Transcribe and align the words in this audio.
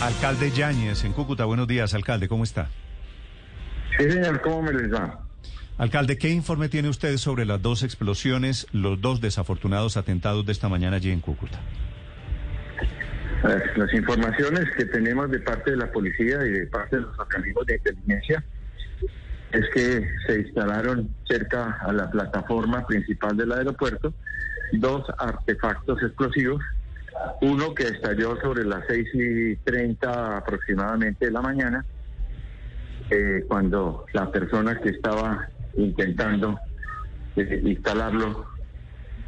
Alcalde 0.00 0.50
Yáñez 0.50 1.04
en 1.04 1.12
Cúcuta. 1.12 1.44
Buenos 1.44 1.68
días, 1.68 1.92
alcalde. 1.92 2.26
¿Cómo 2.26 2.42
está? 2.42 2.68
Sí, 3.98 4.10
señor, 4.10 4.40
¿cómo 4.40 4.62
me 4.62 4.72
les 4.72 4.92
va? 4.92 5.20
Alcalde, 5.76 6.16
¿qué 6.16 6.30
informe 6.30 6.70
tiene 6.70 6.88
usted 6.88 7.16
sobre 7.18 7.44
las 7.44 7.60
dos 7.60 7.82
explosiones, 7.82 8.66
los 8.72 9.00
dos 9.00 9.20
desafortunados 9.20 9.98
atentados 9.98 10.46
de 10.46 10.52
esta 10.52 10.70
mañana 10.70 10.96
allí 10.96 11.10
en 11.10 11.20
Cúcuta? 11.20 11.58
Las, 13.42 13.62
las 13.76 13.92
informaciones 13.92 14.64
que 14.76 14.86
tenemos 14.86 15.30
de 15.30 15.40
parte 15.40 15.72
de 15.72 15.76
la 15.76 15.92
policía 15.92 16.38
y 16.46 16.50
de 16.50 16.66
parte 16.66 16.96
de 16.96 17.02
los 17.02 17.18
organismos 17.18 17.66
de 17.66 17.76
inteligencia 17.76 18.44
es 19.52 19.64
que 19.74 20.08
se 20.26 20.40
instalaron 20.40 21.10
cerca 21.28 21.78
a 21.82 21.92
la 21.92 22.10
plataforma 22.10 22.86
principal 22.86 23.36
del 23.36 23.52
aeropuerto 23.52 24.14
dos 24.72 25.04
artefactos 25.18 26.02
explosivos, 26.02 26.62
uno 27.42 27.74
que 27.74 27.84
estalló 27.84 28.36
sobre 28.40 28.64
las 28.64 28.84
6 28.88 29.08
y 29.14 29.56
30 29.56 30.36
aproximadamente 30.38 31.26
de 31.26 31.32
la 31.32 31.40
mañana, 31.42 31.84
eh, 33.10 33.44
cuando 33.48 34.06
la 34.12 34.30
persona 34.30 34.78
que 34.80 34.90
estaba 34.90 35.48
intentando 35.76 36.58
eh, 37.36 37.60
instalarlo 37.64 38.46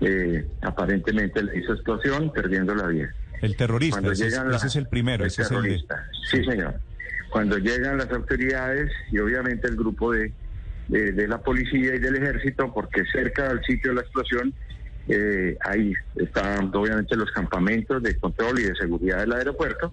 eh, 0.00 0.46
aparentemente 0.62 1.42
le 1.42 1.58
hizo 1.58 1.74
explosión, 1.74 2.32
perdiendo 2.32 2.74
la 2.74 2.88
vida. 2.88 3.14
El 3.40 3.56
terrorista, 3.56 3.96
Cuando 3.96 4.12
ese, 4.12 4.26
es, 4.26 4.32
llegan 4.32 4.50
la- 4.50 4.56
ese 4.56 4.66
es 4.68 4.76
el 4.76 4.86
primero, 4.88 5.24
el 5.24 5.28
ese 5.28 5.42
es 5.42 5.50
el 5.50 5.56
de- 5.56 5.62
terrorista. 5.62 6.06
Sí, 6.30 6.44
señor. 6.44 6.74
Cuando 7.30 7.58
llegan 7.58 7.96
las 7.98 8.10
autoridades 8.10 8.90
y 9.10 9.18
obviamente 9.18 9.66
el 9.68 9.76
grupo 9.76 10.12
de, 10.12 10.32
de, 10.88 11.12
de 11.12 11.28
la 11.28 11.38
policía 11.38 11.94
y 11.94 11.98
del 11.98 12.16
ejército, 12.16 12.72
porque 12.74 13.04
cerca 13.12 13.48
del 13.48 13.60
sitio 13.64 13.90
de 13.90 13.94
la 13.96 14.00
explosión, 14.02 14.52
eh, 15.08 15.56
ahí 15.62 15.92
están 16.16 16.70
obviamente 16.74 17.16
los 17.16 17.30
campamentos 17.32 18.02
de 18.02 18.16
control 18.16 18.60
y 18.60 18.64
de 18.64 18.74
seguridad 18.74 19.18
del 19.18 19.32
aeropuerto, 19.32 19.92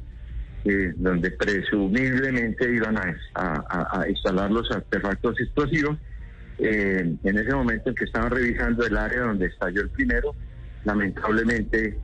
eh, 0.66 0.94
donde 0.98 1.32
presumiblemente 1.32 2.72
iban 2.72 2.98
a, 2.98 3.16
a- 3.36 4.02
a- 4.02 4.10
instalar 4.10 4.52
los 4.52 4.70
artefactos 4.72 5.40
explosivos. 5.40 5.98
Eh, 6.60 7.16
en 7.24 7.38
ese 7.38 7.54
momento 7.56 7.90
en 7.90 7.96
que 7.96 8.04
estaban 8.04 8.30
revisando 8.32 8.86
el 8.86 8.98
área 8.98 9.22
donde 9.22 9.46
estalló 9.48 9.82
el 9.82 9.90
primero, 9.90 10.36
lamentablemente 10.84 11.98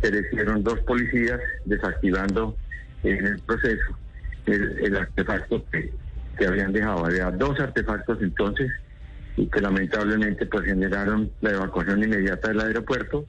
perecieron 0.00 0.62
dos 0.62 0.78
policías 0.80 1.40
desactivando 1.64 2.56
en 3.02 3.26
el 3.26 3.40
proceso 3.40 3.98
el, 4.46 4.78
el 4.84 4.96
artefacto 4.96 5.64
que, 5.72 5.92
que 6.38 6.46
habían 6.46 6.72
dejado. 6.72 7.04
Había 7.04 7.30
dos 7.32 7.58
artefactos 7.58 8.18
entonces 8.22 8.70
y 9.36 9.46
que 9.48 9.60
lamentablemente 9.60 10.46
pues 10.46 10.64
generaron 10.64 11.30
la 11.40 11.50
evacuación 11.50 12.02
inmediata 12.02 12.48
del 12.48 12.60
aeropuerto. 12.60 13.26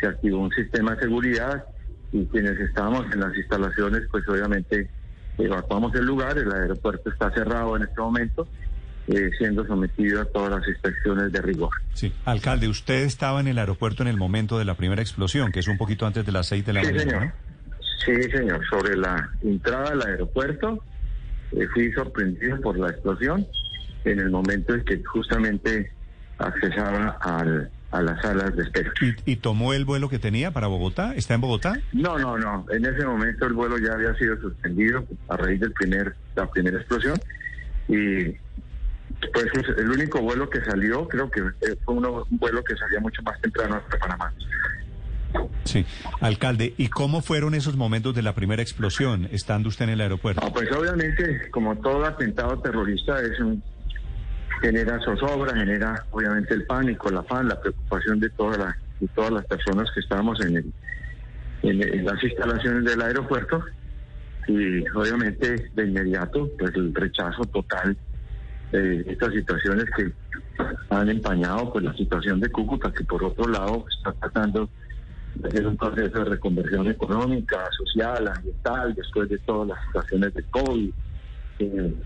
Se 0.00 0.06
activó 0.06 0.38
un 0.40 0.50
sistema 0.50 0.94
de 0.94 1.02
seguridad 1.02 1.64
y 2.12 2.24
quienes 2.26 2.58
estábamos 2.58 3.06
en 3.12 3.20
las 3.20 3.36
instalaciones 3.36 4.02
pues 4.10 4.26
obviamente 4.28 4.88
evacuamos 5.38 5.94
el 5.94 6.04
lugar. 6.06 6.38
El 6.38 6.50
aeropuerto 6.52 7.10
está 7.10 7.30
cerrado 7.32 7.76
en 7.76 7.82
este 7.82 8.00
momento, 8.00 8.48
eh, 9.08 9.30
siendo 9.38 9.66
sometido 9.66 10.22
a 10.22 10.24
todas 10.24 10.50
las 10.50 10.66
inspecciones 10.68 11.30
de 11.32 11.42
rigor. 11.42 11.70
Sí. 11.92 12.12
Alcalde, 12.24 12.68
usted 12.68 13.02
estaba 13.04 13.40
en 13.40 13.48
el 13.48 13.58
aeropuerto 13.58 14.02
en 14.02 14.08
el 14.08 14.16
momento 14.16 14.58
de 14.58 14.64
la 14.64 14.74
primera 14.74 15.02
explosión, 15.02 15.52
que 15.52 15.60
es 15.60 15.68
un 15.68 15.76
poquito 15.76 16.06
antes 16.06 16.24
de 16.24 16.32
las 16.32 16.46
seis 16.46 16.64
de 16.64 16.72
la 16.72 16.80
Sí, 16.80 16.86
mañana, 16.92 17.10
señor. 17.10 17.26
¿no? 17.26 17.32
Sí, 18.04 18.30
señor. 18.30 18.60
Sobre 18.68 18.96
la 18.96 19.30
entrada 19.42 19.90
al 19.90 20.02
aeropuerto, 20.02 20.82
eh, 21.52 21.66
fui 21.74 21.92
sorprendido 21.92 22.58
por 22.60 22.78
la 22.78 22.88
explosión 22.88 23.46
en 24.04 24.18
el 24.20 24.30
momento 24.30 24.74
en 24.74 24.84
que 24.84 25.02
justamente 25.04 25.92
accesaba 26.38 27.18
al, 27.20 27.70
a 27.90 28.02
las 28.02 28.20
salas 28.22 28.54
de 28.56 28.62
espera. 28.64 28.92
¿Y, 29.00 29.32
y 29.32 29.36
tomó 29.36 29.74
el 29.74 29.84
vuelo 29.84 30.08
que 30.08 30.18
tenía 30.18 30.50
para 30.50 30.66
Bogotá? 30.66 31.14
¿Está 31.14 31.34
en 31.34 31.40
Bogotá? 31.40 31.74
No, 31.92 32.18
no, 32.18 32.36
no. 32.38 32.66
En 32.70 32.84
ese 32.84 33.04
momento 33.04 33.46
el 33.46 33.52
vuelo 33.52 33.76
ya 33.78 33.92
había 33.92 34.14
sido 34.14 34.36
suspendido 34.40 35.04
a 35.28 35.36
raíz 35.36 35.60
del 35.60 35.72
primer, 35.72 36.14
la 36.34 36.50
primera 36.50 36.78
explosión 36.78 37.18
y 37.88 38.36
pues 39.32 39.46
el 39.78 39.88
único 39.90 40.20
vuelo 40.20 40.50
que 40.50 40.60
salió, 40.64 41.06
creo 41.06 41.30
que 41.30 41.40
eh, 41.40 41.76
fue 41.84 41.94
uno- 41.94 42.24
un 42.28 42.38
vuelo 42.38 42.64
que 42.64 42.74
salía 42.76 42.98
mucho 42.98 43.22
más 43.22 43.40
temprano 43.40 43.76
hasta 43.76 43.98
Panamá. 43.98 44.32
Sí. 45.64 45.86
Alcalde, 46.20 46.74
¿y 46.76 46.88
cómo 46.88 47.22
fueron 47.22 47.54
esos 47.54 47.76
momentos 47.76 48.14
de 48.14 48.22
la 48.22 48.34
primera 48.34 48.60
explosión, 48.62 49.28
estando 49.30 49.68
usted 49.68 49.84
en 49.84 49.90
el 49.92 50.00
aeropuerto? 50.00 50.44
No, 50.44 50.52
pues 50.52 50.70
obviamente, 50.72 51.48
como 51.50 51.76
todo 51.76 52.04
atentado 52.04 52.58
terrorista, 52.60 53.20
es 53.22 53.38
un, 53.40 53.62
genera 54.62 54.98
zozobra, 55.00 55.54
genera 55.54 56.04
obviamente 56.12 56.54
el 56.54 56.64
pánico, 56.64 57.10
el 57.10 57.18
afán, 57.18 57.48
la 57.48 57.60
preocupación 57.60 58.20
de 58.20 58.30
todas 58.30 58.58
las 58.58 58.74
de 59.00 59.08
todas 59.08 59.32
las 59.32 59.44
personas 59.46 59.90
que 59.92 59.98
estábamos 59.98 60.40
en, 60.40 60.58
el, 60.58 60.72
en, 61.62 61.82
en 61.82 62.04
las 62.04 62.22
instalaciones 62.22 62.84
del 62.84 63.02
aeropuerto 63.02 63.64
y 64.46 64.88
obviamente 64.90 65.70
de 65.74 65.86
inmediato 65.86 66.48
pues 66.56 66.72
el 66.76 66.94
rechazo 66.94 67.42
total 67.46 67.96
de 68.70 69.00
estas 69.06 69.32
situaciones 69.32 69.84
que 69.96 70.12
han 70.90 71.08
empañado 71.08 71.72
pues 71.72 71.84
la 71.84 71.94
situación 71.94 72.40
de 72.40 72.48
Cúcuta 72.48 72.92
que 72.92 73.04
por 73.04 73.22
otro 73.24 73.48
lado 73.48 73.84
está 73.90 74.12
tratando 74.12 74.68
de 75.34 75.48
hacer 75.48 75.66
un 75.66 75.76
proceso 75.76 76.18
de 76.18 76.24
reconversión 76.24 76.88
económica, 76.88 77.58
social, 77.76 78.28
ambiental, 78.28 78.94
después 78.94 79.28
de 79.28 79.38
todas 79.38 79.68
las 79.68 79.86
situaciones 79.86 80.34
de 80.34 80.42
COVID. 80.44 80.90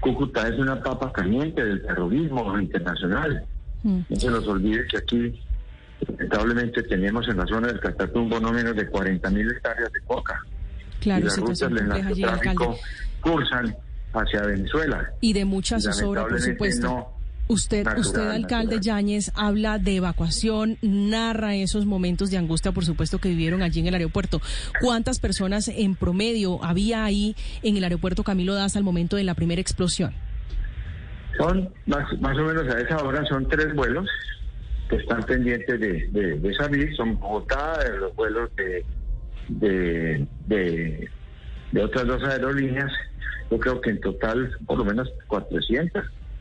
Cúcuta 0.00 0.48
es 0.48 0.58
una 0.58 0.82
papa 0.82 1.12
caliente 1.12 1.64
del 1.64 1.82
terrorismo 1.82 2.58
internacional. 2.58 3.44
No 3.84 4.04
se 4.16 4.30
nos 4.30 4.46
olvide 4.48 4.86
que 4.88 4.98
aquí, 4.98 5.40
lamentablemente, 6.08 6.82
tenemos 6.84 7.28
en 7.28 7.36
la 7.36 7.46
zona 7.46 7.68
del 7.68 7.80
Catatumbo 7.80 8.40
no 8.40 8.52
menos 8.52 8.74
de 8.74 8.86
40 8.88 9.30
mil 9.30 9.50
hectáreas 9.50 9.92
de 9.92 10.00
coca. 10.00 10.40
y 11.00 11.02
Claro, 11.04 11.24
las 11.24 11.38
rutas 11.38 11.58
del 11.58 11.88
narcotráfico 11.88 12.76
cursan 13.20 13.76
hacia 14.12 14.42
Venezuela. 14.42 15.10
Y 15.20 15.32
de 15.32 15.44
mucha 15.44 15.76
Y 15.76 15.82
zozobra, 15.82 16.26
por 16.26 16.40
supuesto. 16.40 16.86
no 16.86 17.15
Usted, 17.48 17.84
natural, 17.84 18.00
usted, 18.00 18.30
alcalde. 18.30 18.78
Yáñez, 18.80 19.30
habla 19.36 19.78
de 19.78 19.96
evacuación, 19.96 20.78
narra 20.82 21.54
esos 21.54 21.86
momentos 21.86 22.30
de 22.30 22.38
angustia, 22.38 22.72
por 22.72 22.84
supuesto, 22.84 23.18
que 23.18 23.28
vivieron 23.28 23.62
allí 23.62 23.80
en 23.80 23.86
el 23.86 23.94
aeropuerto. 23.94 24.40
¿Cuántas 24.80 25.20
personas 25.20 25.68
en 25.68 25.94
promedio 25.94 26.62
había 26.64 27.04
ahí 27.04 27.36
en 27.62 27.76
el 27.76 27.84
aeropuerto 27.84 28.24
Camilo 28.24 28.54
Daza 28.54 28.78
al 28.78 28.84
momento 28.84 29.16
de 29.16 29.24
la 29.24 29.34
primera 29.34 29.60
explosión? 29.60 30.12
Son 31.38 31.68
más, 31.86 32.20
más 32.20 32.36
o 32.38 32.42
menos 32.42 32.66
a 32.74 32.80
esa 32.80 32.96
hora 33.04 33.24
son 33.26 33.46
tres 33.48 33.74
vuelos 33.74 34.08
que 34.88 34.96
están 34.96 35.22
pendientes 35.22 35.80
de, 35.80 36.08
de, 36.10 36.38
de 36.38 36.54
salir. 36.54 36.94
Son 36.96 37.18
Bogotá, 37.18 37.78
los 37.98 38.14
vuelos 38.16 38.50
de, 38.56 38.84
de, 39.48 40.26
de, 40.46 41.10
de 41.72 41.84
otras 41.84 42.06
dos 42.06 42.22
aerolíneas. 42.24 42.90
Yo 43.50 43.58
creo 43.60 43.80
que 43.80 43.90
en 43.90 44.00
total 44.00 44.50
por 44.66 44.78
lo 44.78 44.84
menos 44.84 45.08
400, 45.28 46.02
y 46.02 46.25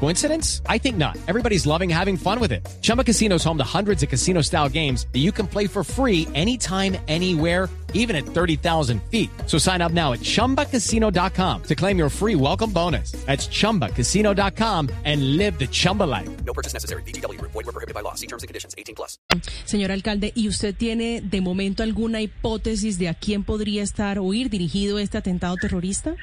Coincidence? 0.00 0.62
I 0.66 0.78
think 0.78 0.96
not. 0.96 1.16
Everybody's 1.28 1.66
loving 1.66 1.88
having 1.88 2.16
fun 2.16 2.40
with 2.40 2.50
it. 2.50 2.66
Chumba 2.82 3.04
Casino 3.04 3.36
is 3.36 3.44
home 3.44 3.58
to 3.58 3.64
hundreds 3.64 4.02
of 4.02 4.08
casino 4.08 4.42
style 4.42 4.68
games 4.68 5.06
that 5.12 5.20
you 5.20 5.30
can 5.30 5.46
play 5.46 5.68
for 5.68 5.84
free 5.84 6.26
anytime, 6.34 6.96
anywhere, 7.06 7.68
even 7.94 8.16
at 8.16 8.24
30,000 8.24 9.00
feet. 9.10 9.30
So 9.46 9.58
sign 9.58 9.80
up 9.80 9.92
now 9.92 10.12
at 10.14 10.20
chumbacasino.com 10.20 11.62
to 11.62 11.74
claim 11.76 11.98
your 11.98 12.10
free 12.10 12.34
welcome 12.34 12.72
bonus. 12.72 13.12
That's 13.26 13.46
chumbacasino.com 13.48 14.88
and 15.04 15.36
live 15.36 15.58
the 15.58 15.68
Chumba 15.68 16.04
life. 16.04 16.28
No 16.44 16.52
purchase 16.52 16.74
necessary. 16.74 17.02
VGW 17.02 17.38
Group. 17.38 17.52
Void 17.52 17.66
were 17.66 17.72
prohibited 17.72 17.94
by 17.94 18.02
law. 18.02 18.14
See 18.14 18.26
terms 18.26 18.42
and 18.42 18.48
conditions. 18.48 18.74
18 18.76 18.94
plus. 18.94 19.18
Señor 19.64 19.90
alcalde, 19.90 20.32
¿y 20.34 20.48
usted 20.48 20.74
tiene 20.74 21.22
de 21.22 21.40
momento 21.40 21.82
alguna 21.82 22.20
hipótesis 22.20 22.98
de 22.98 23.08
a 23.08 23.14
quién 23.14 23.42
podría 23.44 23.82
estar 23.82 24.18
o 24.18 24.32
ir 24.32 24.48
dirigido 24.48 24.98
este 24.98 25.18
atentado 25.18 25.56
terrorista? 25.56 26.14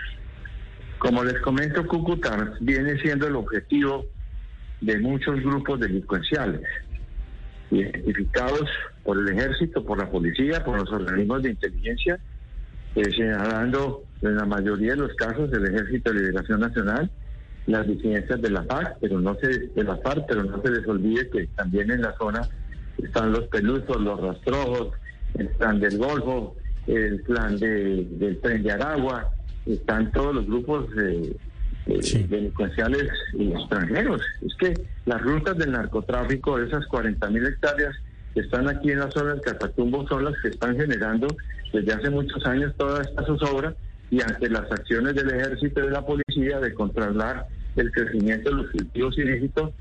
Como 1.05 1.23
les 1.23 1.39
comento, 1.41 1.85
Cúcuta 1.85 2.51
viene 2.61 2.99
siendo 2.99 3.27
el 3.27 3.35
objetivo 3.35 4.07
de 4.81 4.97
muchos 4.97 5.39
grupos 5.39 5.79
delincuenciales, 5.79 6.61
identificados 7.69 8.67
por 9.03 9.19
el 9.19 9.29
ejército, 9.29 9.85
por 9.85 9.99
la 9.99 10.09
policía, 10.09 10.65
por 10.65 10.79
los 10.79 10.91
organismos 10.91 11.43
de 11.43 11.51
inteligencia, 11.51 12.17
eh, 12.95 13.03
señalando 13.15 14.03
en 14.23 14.35
la 14.35 14.45
mayoría 14.45 14.93
de 14.93 15.01
los 15.01 15.13
casos 15.13 15.53
el 15.53 15.67
Ejército 15.67 16.11
de 16.11 16.21
Liberación 16.21 16.61
Nacional, 16.61 17.11
las 17.67 17.87
disidencias 17.87 18.41
de 18.41 18.49
la 18.49 18.63
FARC, 18.63 18.97
pero 18.99 19.21
no 19.21 19.35
se 19.35 19.47
de 19.47 19.83
la 19.83 19.97
FARC, 19.97 20.25
pero 20.27 20.43
no 20.43 20.59
se 20.63 20.71
les 20.71 20.87
olvide 20.87 21.29
que 21.29 21.45
también 21.55 21.91
en 21.91 22.01
la 22.01 22.15
zona 22.17 22.49
están 22.97 23.31
los 23.31 23.47
pelusos, 23.49 24.01
los 24.01 24.19
rastrojos, 24.19 24.93
el 25.37 25.49
plan 25.49 25.79
del 25.79 25.99
Golfo, 25.99 26.55
el 26.87 27.21
plan 27.21 27.59
de, 27.59 28.07
del 28.09 28.41
tren 28.41 28.63
de 28.63 28.71
Aragua, 28.71 29.29
están 29.65 30.11
todos 30.11 30.35
los 30.35 30.45
grupos 30.45 30.85
eh, 30.97 31.35
eh, 31.87 32.27
delincuenciales 32.29 33.09
y 33.33 33.51
extranjeros. 33.51 34.21
Es 34.41 34.55
que 34.55 34.73
las 35.05 35.21
rutas 35.21 35.57
del 35.57 35.71
narcotráfico, 35.71 36.59
esas 36.59 36.85
40 36.87 37.29
mil 37.29 37.45
hectáreas 37.45 37.95
que 38.33 38.41
están 38.41 38.67
aquí 38.67 38.91
en 38.91 38.99
la 38.99 39.11
zona 39.11 39.31
del 39.33 39.41
Catatumbo, 39.41 40.07
son 40.07 40.25
las 40.25 40.33
que 40.41 40.49
están 40.49 40.75
generando 40.75 41.27
desde 41.73 41.93
hace 41.93 42.09
muchos 42.09 42.45
años 42.45 42.73
toda 42.77 43.01
esta 43.01 43.25
zozobra 43.25 43.75
y 44.11 44.21
ante 44.21 44.49
las 44.49 44.71
acciones 44.71 45.15
del 45.15 45.29
ejército 45.29 45.81
y 45.81 45.83
de 45.85 45.91
la 45.91 46.05
policía 46.05 46.59
de 46.59 46.73
controlar 46.73 47.47
el 47.75 47.91
crecimiento 47.91 48.49
de 48.49 48.55
los 48.55 48.71
cultivos 48.71 49.17
ilícitos, 49.17 49.71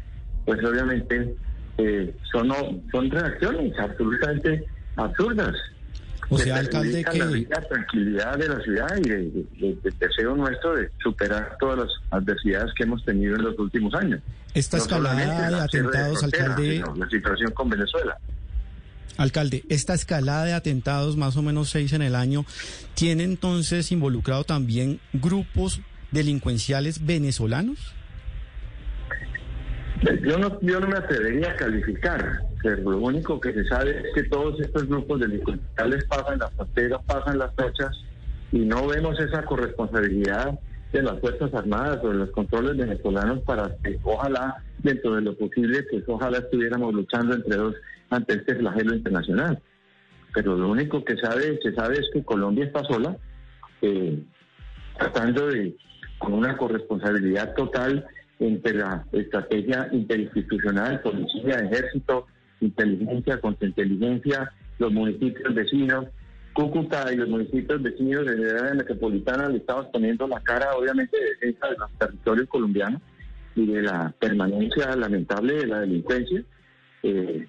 pues 0.45 0.65
obviamente 0.65 1.35
eh, 1.79 2.15
son, 2.33 2.51
son 2.91 3.11
reacciones 3.11 3.79
absolutamente 3.79 4.65
absurdas. 4.97 5.55
O 6.29 6.39
sea, 6.39 6.57
alcalde, 6.57 7.05
que... 7.05 7.19
La 7.19 7.61
tranquilidad 7.61 8.39
de 8.39 8.49
la 8.49 8.61
ciudad 8.61 8.89
y 9.05 9.11
el 9.11 9.79
deseo 9.99 10.35
nuestro 10.35 10.77
de 10.77 10.91
superar 11.03 11.57
todas 11.61 11.79
las 11.79 11.89
adversidades 12.11 12.73
que 12.75 12.85
hemos 12.85 13.05
tenido 13.05 13.37
en 13.37 13.43
los 13.43 13.59
últimos 13.59 13.95
años. 13.95 14.21
Esta 14.55 14.79
escalada 14.79 15.51
de 15.51 15.57
atentados, 15.61 16.23
alcalde... 16.23 16.85
La 16.97 17.09
situación 17.09 17.51
con 17.53 17.69
Venezuela. 17.69 18.17
Alcalde, 19.17 19.65
esta 19.69 19.95
escalada 19.95 20.45
de 20.45 20.55
atentados, 20.55 21.17
más 21.17 21.37
o 21.37 21.43
menos 21.43 21.71
seis 21.71 21.93
en 21.93 22.03
el 22.03 22.15
año, 22.17 22.45
¿tiene 22.95 23.23
entonces 23.23 23.93
involucrado 23.93 24.45
también 24.45 25.01
grupos 25.13 25.81
delincuenciales 26.11 27.05
venezolanos? 27.05 27.95
Yo 30.23 30.39
no, 30.39 30.61
yo 30.61 30.81
no 30.81 30.89
me 30.89 30.99
atrevería 30.99 31.53
a 31.53 31.57
calificar, 31.57 32.43
lo 32.63 32.99
único 32.99 33.41
que 33.41 33.55
se 33.55 33.65
sabe 33.65 34.01
es 34.01 34.15
que 34.15 34.25
todos 34.25 34.61
estos 34.61 34.87
grupos 34.87 35.21
delincuenciales 35.21 36.05
pasan 36.05 36.39
las 36.39 36.53
fronteras, 36.53 37.01
pasan 37.07 37.39
las 37.39 37.55
fechas 37.55 37.91
y 38.53 38.59
no 38.59 38.87
vemos 38.87 39.19
esa 39.19 39.45
corresponsabilidad 39.45 40.59
de 40.93 41.03
las 41.03 41.19
Fuerzas 41.21 41.55
Armadas 41.55 42.01
o 42.05 42.11
de 42.11 42.17
los 42.17 42.31
controles 42.31 42.77
venezolanos 42.77 43.41
para 43.41 43.75
que 43.83 43.99
ojalá, 44.05 44.63
dentro 44.79 45.15
de 45.15 45.23
lo 45.23 45.37
posible, 45.37 45.83
pues 45.91 46.05
ojalá 46.07 46.39
estuviéramos 46.39 46.93
luchando 46.93 47.35
entre 47.35 47.57
dos 47.57 47.75
ante 48.11 48.35
este 48.35 48.57
flagelo 48.57 48.95
internacional. 48.95 49.61
Pero 50.35 50.57
lo 50.57 50.69
único 50.69 51.03
que 51.05 51.17
sabe, 51.17 51.59
se 51.63 51.75
sabe 51.75 51.95
es 51.95 52.11
que 52.13 52.23
Colombia 52.23 52.67
está 52.67 52.85
sola, 52.85 53.17
eh, 53.81 54.23
tratando 54.99 55.47
de, 55.47 55.75
con 56.19 56.35
una 56.35 56.57
corresponsabilidad 56.57 57.55
total, 57.55 58.07
entre 58.47 58.75
la 58.75 59.07
estrategia 59.13 59.89
interinstitucional, 59.93 61.01
policía, 61.01 61.61
ejército, 61.61 62.27
inteligencia, 62.61 63.41
contrainteligencia, 63.41 64.53
los 64.79 64.93
municipios 64.93 65.55
vecinos, 65.55 66.07
Cúcuta 66.53 67.13
y 67.13 67.17
los 67.17 67.29
municipios 67.29 67.83
vecinos 67.83 68.27
de 68.27 68.37
la 68.37 68.61
área 68.61 68.75
metropolitana 68.75 69.49
le 69.49 69.57
estamos 69.57 69.87
poniendo 69.87 70.29
la 70.29 70.39
cara, 70.41 70.77
obviamente, 70.77 71.19
de 71.19 71.31
defensa 71.31 71.69
de 71.69 71.77
los 71.79 71.91
territorios 71.99 72.49
colombianos 72.49 73.03
y 73.57 73.67
de 73.67 73.83
la 73.83 74.15
permanencia 74.21 74.95
lamentable 74.95 75.55
de 75.55 75.67
la 75.67 75.81
delincuencia, 75.81 76.45
eh, 77.03 77.49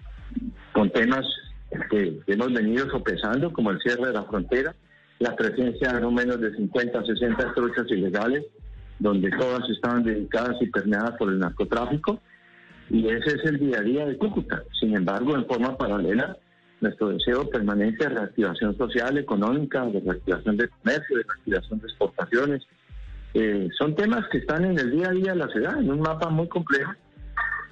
con 0.73 0.89
temas 0.89 1.23
que 1.91 2.19
hemos 2.25 2.51
venido 2.51 2.89
sopesando, 2.89 3.53
como 3.53 3.69
el 3.69 3.79
cierre 3.79 4.07
de 4.07 4.13
la 4.13 4.23
frontera, 4.23 4.73
la 5.19 5.35
presencia 5.35 5.93
de 5.93 6.01
no 6.01 6.09
menos 6.09 6.41
de 6.41 6.55
50, 6.55 7.05
60 7.05 7.53
trochas 7.53 7.85
ilegales, 7.91 8.43
donde 8.99 9.29
todas 9.31 9.69
estaban 9.69 10.03
dedicadas 10.03 10.55
y 10.61 10.67
permeadas 10.67 11.17
por 11.17 11.29
el 11.29 11.39
narcotráfico, 11.39 12.19
y 12.89 13.07
ese 13.07 13.35
es 13.35 13.45
el 13.45 13.59
día 13.59 13.79
a 13.79 13.81
día 13.81 14.05
de 14.05 14.17
Cúcuta. 14.17 14.63
Sin 14.79 14.95
embargo, 14.95 15.35
en 15.35 15.45
forma 15.45 15.77
paralela, 15.77 16.37
nuestro 16.81 17.09
deseo 17.09 17.49
permanente 17.49 18.07
de 18.07 18.15
reactivación 18.15 18.77
social, 18.77 19.17
económica, 19.17 19.85
de 19.85 19.99
reactivación 19.99 20.57
de 20.57 20.69
comercio, 20.69 21.17
de 21.17 21.23
reactivación 21.23 21.79
de 21.79 21.87
exportaciones, 21.87 22.63
eh, 23.33 23.69
son 23.77 23.95
temas 23.95 24.25
que 24.31 24.37
están 24.37 24.63
en 24.65 24.79
el 24.79 24.91
día 24.91 25.09
a 25.09 25.11
día 25.11 25.31
de 25.33 25.39
la 25.39 25.47
ciudad, 25.49 25.77
en 25.77 25.91
un 25.91 25.99
mapa 25.99 26.29
muy 26.29 26.47
complejo, 26.47 26.93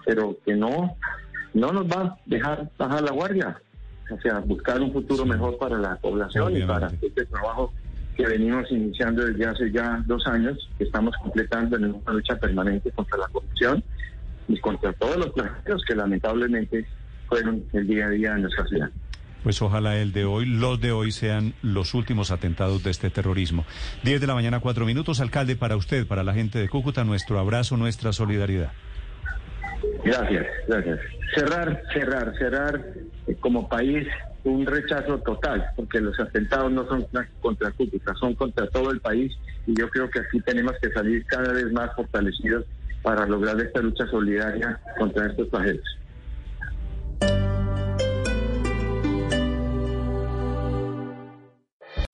pero 0.06 0.38
que 0.46 0.56
no, 0.56 0.98
no 1.54 1.72
nos 1.72 1.86
va 1.86 2.02
a 2.02 2.18
dejar 2.26 2.70
bajar 2.78 3.02
la 3.02 3.12
guardia, 3.12 3.62
o 4.12 4.20
sea, 4.20 4.40
buscar 4.40 4.82
un 4.82 4.92
futuro 4.92 5.26
mejor 5.26 5.58
para 5.58 5.78
la 5.78 5.96
población 5.98 6.58
y 6.58 6.64
para 6.64 6.88
este 6.88 7.26
trabajo 7.26 7.72
que 8.16 8.26
venimos 8.26 8.70
iniciando 8.72 9.26
desde 9.26 9.46
hace 9.46 9.72
ya 9.72 10.04
dos 10.06 10.26
años, 10.28 10.58
que 10.78 10.84
estamos 10.84 11.16
completando 11.22 11.78
en 11.78 11.86
una 11.86 12.14
lucha 12.14 12.36
permanente 12.38 12.92
contra 12.92 13.18
la 13.18 13.28
corrupción 13.28 13.84
y 14.48 14.60
contra 14.60 14.94
todos 14.94 15.18
los 15.18 15.32
plagios 15.32 15.84
que 15.88 15.96
lamentablemente 15.96 16.86
fueron 17.28 17.64
el 17.74 17.88
día 17.88 18.06
a 18.06 18.10
día 18.10 18.34
en 18.34 18.42
nuestra 18.44 18.66
ciudad. 18.68 18.90
Pues 19.44 19.62
ojalá 19.62 19.98
el 19.98 20.14
de 20.14 20.24
hoy, 20.24 20.46
los 20.46 20.80
de 20.80 20.94
hoy 20.94 21.12
sean 21.12 21.54
los 21.62 21.94
últimos 21.94 22.32
atentados 22.32 22.82
de 22.84 22.92
este 22.92 23.10
terrorismo. 23.10 23.66
10 24.04 24.22
de 24.22 24.28
la 24.28 24.36
mañana, 24.36 24.62
cuatro 24.62 24.86
minutos. 24.86 25.20
Alcalde, 25.20 25.58
para 25.58 25.76
usted, 25.76 26.08
para 26.08 26.24
la 26.24 26.34
gente 26.34 26.60
de 26.60 26.70
Cúcuta, 26.70 27.04
nuestro 27.04 27.40
abrazo, 27.40 27.76
nuestra 27.76 28.14
solidaridad. 28.14 28.72
Gracias, 30.06 30.46
gracias. 30.68 31.00
Cerrar, 31.36 31.82
cerrar, 31.94 32.34
cerrar 32.38 32.86
eh, 33.28 33.36
como 33.40 33.68
país 33.68 34.08
un 34.44 34.66
rechazo 34.66 35.20
total, 35.20 35.66
porque 35.76 36.02
los 36.02 36.20
atentados 36.20 36.72
no 36.72 36.88
son 36.88 37.08
contra 37.40 37.72
Cúcuta, 37.72 38.14
son 38.16 38.36
contra 38.36 38.68
todo 38.68 38.92
el 38.92 39.00
país 39.00 39.32
y 39.66 39.80
yo 39.80 39.90
creo 39.90 40.10
que 40.10 40.20
aquí 40.20 40.42
tenemos 40.42 40.74
que 40.82 40.90
salir 40.92 41.26
cada 41.26 41.54
vez 41.54 41.72
más 41.72 41.94
fortalecidos 41.96 42.66
para 43.02 43.26
lograr 43.26 43.60
esta 43.60 43.82
lucha 43.82 44.06
solidaria 44.08 44.80
contra 44.98 45.28
estos 45.28 45.48
países. 45.50 45.84